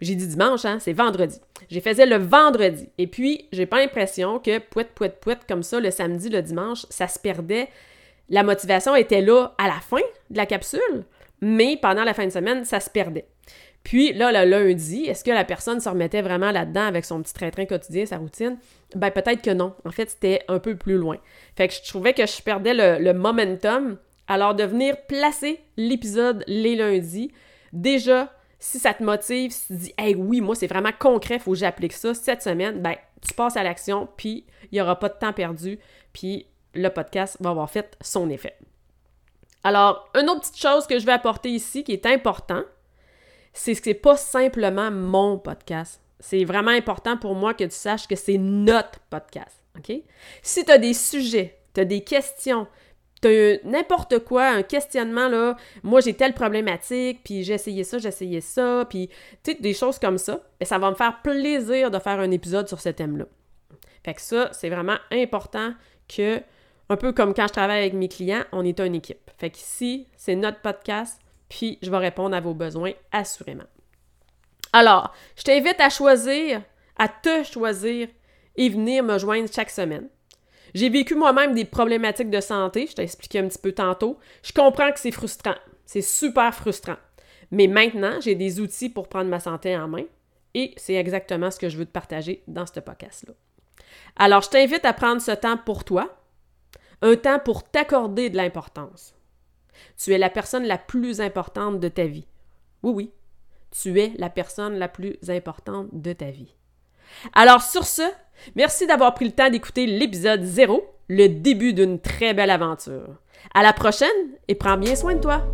J'ai 0.00 0.14
dit 0.14 0.26
dimanche, 0.26 0.64
hein, 0.64 0.78
c'est 0.78 0.92
vendredi. 0.92 1.40
J'ai 1.70 1.80
faisais 1.80 2.06
le 2.06 2.16
vendredi. 2.16 2.88
Et 2.98 3.06
puis, 3.06 3.48
j'ai 3.52 3.66
pas 3.66 3.80
l'impression 3.80 4.38
que 4.38 4.58
pouet, 4.58 4.84
pouet, 4.84 5.08
pouet, 5.08 5.38
comme 5.48 5.62
ça, 5.62 5.80
le 5.80 5.90
samedi, 5.90 6.28
le 6.28 6.42
dimanche, 6.42 6.84
ça 6.90 7.08
se 7.08 7.18
perdait. 7.18 7.68
La 8.28 8.42
motivation 8.42 8.94
était 8.94 9.22
là 9.22 9.54
à 9.56 9.66
la 9.66 9.80
fin 9.80 10.02
de 10.30 10.36
la 10.36 10.46
capsule, 10.46 11.04
mais 11.40 11.78
pendant 11.80 12.04
la 12.04 12.12
fin 12.12 12.26
de 12.26 12.30
semaine, 12.30 12.64
ça 12.64 12.80
se 12.80 12.90
perdait. 12.90 13.26
Puis 13.86 14.12
là, 14.12 14.32
le 14.32 14.50
lundi, 14.50 15.04
est-ce 15.04 15.22
que 15.22 15.30
la 15.30 15.44
personne 15.44 15.78
se 15.78 15.88
remettait 15.88 16.20
vraiment 16.20 16.50
là-dedans 16.50 16.88
avec 16.88 17.04
son 17.04 17.22
petit 17.22 17.32
train-train 17.32 17.66
quotidien, 17.66 18.04
sa 18.04 18.18
routine? 18.18 18.58
Ben 18.96 19.12
peut-être 19.12 19.42
que 19.42 19.52
non. 19.52 19.76
En 19.84 19.92
fait, 19.92 20.10
c'était 20.10 20.42
un 20.48 20.58
peu 20.58 20.74
plus 20.74 20.96
loin. 20.96 21.18
Fait 21.54 21.68
que 21.68 21.74
je 21.74 21.88
trouvais 21.88 22.12
que 22.12 22.26
je 22.26 22.42
perdais 22.42 22.74
le, 22.74 23.12
momentum. 23.12 23.96
Alors 24.26 24.56
de 24.56 24.64
venir 24.64 24.96
placer 25.06 25.60
l'épisode 25.76 26.42
les 26.48 26.74
lundis, 26.74 27.30
déjà, 27.72 28.32
si 28.58 28.80
ça 28.80 28.92
te 28.92 29.04
motive, 29.04 29.52
si 29.52 29.68
tu 29.68 29.74
dis 29.74 29.94
Hey 29.96 30.16
oui, 30.16 30.40
moi 30.40 30.56
c'est 30.56 30.66
vraiment 30.66 30.90
concret, 30.98 31.38
faut 31.38 31.52
que 31.52 31.58
j'applique 31.58 31.92
ça 31.92 32.12
cette 32.12 32.42
semaine, 32.42 32.82
ben 32.82 32.96
tu 33.24 33.34
passes 33.34 33.56
à 33.56 33.62
l'action, 33.62 34.08
puis 34.16 34.46
il 34.64 34.74
n'y 34.74 34.80
aura 34.80 34.98
pas 34.98 35.10
de 35.10 35.14
temps 35.14 35.32
perdu, 35.32 35.78
puis 36.12 36.48
le 36.74 36.88
podcast 36.88 37.36
va 37.38 37.50
avoir 37.50 37.70
fait 37.70 37.96
son 38.00 38.30
effet. 38.30 38.56
Alors, 39.62 40.10
une 40.16 40.28
autre 40.28 40.40
petite 40.40 40.58
chose 40.58 40.88
que 40.88 40.98
je 40.98 41.06
vais 41.06 41.12
apporter 41.12 41.50
ici 41.50 41.84
qui 41.84 41.92
est 41.92 42.06
important, 42.06 42.64
c'est 43.56 43.74
que 43.74 43.80
c'est 43.82 43.94
pas 43.94 44.16
simplement 44.16 44.90
mon 44.90 45.38
podcast. 45.38 46.00
C'est 46.20 46.44
vraiment 46.44 46.70
important 46.70 47.16
pour 47.16 47.34
moi 47.34 47.54
que 47.54 47.64
tu 47.64 47.70
saches 47.70 48.06
que 48.06 48.16
c'est 48.16 48.38
notre 48.38 49.00
podcast. 49.10 49.62
OK? 49.78 49.92
Si 50.42 50.64
tu 50.64 50.70
as 50.70 50.78
des 50.78 50.94
sujets, 50.94 51.58
tu 51.74 51.80
as 51.80 51.84
des 51.84 52.02
questions, 52.02 52.66
tu 53.22 53.28
as 53.28 53.56
n'importe 53.64 54.20
quoi, 54.20 54.48
un 54.48 54.62
questionnement, 54.62 55.28
là, 55.28 55.56
moi 55.82 56.00
j'ai 56.00 56.14
telle 56.14 56.34
problématique, 56.34 57.20
puis 57.24 57.44
j'ai 57.44 57.54
essayé 57.54 57.84
ça, 57.84 57.98
j'ai 57.98 58.08
essayé 58.08 58.40
ça, 58.40 58.86
puis 58.88 59.08
tu 59.42 59.52
sais, 59.52 59.58
des 59.60 59.74
choses 59.74 59.98
comme 59.98 60.18
ça, 60.18 60.40
ben, 60.60 60.66
ça 60.66 60.78
va 60.78 60.90
me 60.90 60.96
faire 60.96 61.20
plaisir 61.22 61.90
de 61.90 61.98
faire 61.98 62.20
un 62.20 62.30
épisode 62.30 62.68
sur 62.68 62.80
ce 62.80 62.90
thème-là. 62.90 63.24
Fait 64.04 64.14
que 64.14 64.20
ça, 64.20 64.50
c'est 64.52 64.70
vraiment 64.70 64.98
important 65.10 65.72
que, 66.08 66.40
un 66.88 66.96
peu 66.96 67.12
comme 67.12 67.34
quand 67.34 67.48
je 67.48 67.52
travaille 67.52 67.80
avec 67.80 67.94
mes 67.94 68.08
clients, 68.08 68.44
on 68.52 68.64
est 68.64 68.78
une 68.80 68.94
équipe. 68.94 69.30
Fait 69.38 69.50
qu'ici, 69.50 70.06
c'est 70.16 70.36
notre 70.36 70.60
podcast, 70.60 71.20
puis 71.48 71.78
je 71.82 71.90
vais 71.90 71.98
répondre 71.98 72.36
à 72.36 72.40
vos 72.40 72.54
besoins 72.54 72.92
assurément. 73.12 73.64
Alors, 74.72 75.14
je 75.36 75.42
t'invite 75.42 75.80
à 75.80 75.88
choisir, 75.88 76.62
à 76.98 77.08
te 77.08 77.44
choisir 77.44 78.08
et 78.56 78.68
venir 78.68 79.02
me 79.02 79.18
joindre 79.18 79.48
chaque 79.52 79.70
semaine. 79.70 80.08
J'ai 80.74 80.90
vécu 80.90 81.14
moi-même 81.14 81.54
des 81.54 81.64
problématiques 81.64 82.30
de 82.30 82.40
santé, 82.40 82.86
je 82.86 82.94
t'ai 82.94 83.02
expliqué 83.02 83.38
un 83.38 83.48
petit 83.48 83.58
peu 83.58 83.72
tantôt. 83.72 84.18
Je 84.42 84.52
comprends 84.52 84.92
que 84.92 85.00
c'est 85.00 85.10
frustrant, 85.12 85.54
c'est 85.86 86.02
super 86.02 86.54
frustrant. 86.54 86.96
Mais 87.50 87.66
maintenant, 87.66 88.20
j'ai 88.20 88.34
des 88.34 88.60
outils 88.60 88.90
pour 88.90 89.08
prendre 89.08 89.30
ma 89.30 89.40
santé 89.40 89.76
en 89.76 89.88
main 89.88 90.04
et 90.54 90.74
c'est 90.76 90.94
exactement 90.94 91.50
ce 91.50 91.58
que 91.58 91.68
je 91.68 91.78
veux 91.78 91.86
te 91.86 91.92
partager 91.92 92.42
dans 92.46 92.66
ce 92.66 92.80
podcast-là. 92.80 93.32
Alors, 94.16 94.42
je 94.42 94.50
t'invite 94.50 94.84
à 94.84 94.92
prendre 94.92 95.22
ce 95.22 95.32
temps 95.32 95.56
pour 95.56 95.84
toi, 95.84 96.16
un 97.02 97.16
temps 97.16 97.38
pour 97.38 97.64
t'accorder 97.64 98.30
de 98.30 98.36
l'importance. 98.36 99.15
Tu 99.96 100.12
es 100.12 100.18
la 100.18 100.30
personne 100.30 100.64
la 100.64 100.78
plus 100.78 101.20
importante 101.20 101.80
de 101.80 101.88
ta 101.88 102.04
vie. 102.04 102.26
Oui, 102.82 102.92
oui, 102.92 103.12
tu 103.70 103.98
es 104.00 104.12
la 104.18 104.30
personne 104.30 104.78
la 104.78 104.88
plus 104.88 105.16
importante 105.28 105.88
de 105.92 106.12
ta 106.12 106.30
vie. 106.30 106.54
Alors 107.32 107.62
sur 107.62 107.84
ce, 107.84 108.02
merci 108.54 108.86
d'avoir 108.86 109.14
pris 109.14 109.26
le 109.26 109.32
temps 109.32 109.50
d'écouter 109.50 109.86
l'épisode 109.86 110.42
0, 110.42 110.84
le 111.08 111.28
début 111.28 111.72
d'une 111.72 112.00
très 112.00 112.34
belle 112.34 112.50
aventure. 112.50 113.16
À 113.54 113.62
la 113.62 113.72
prochaine 113.72 114.08
et 114.48 114.54
prends 114.54 114.76
bien 114.76 114.96
soin 114.96 115.14
de 115.14 115.20
toi. 115.20 115.46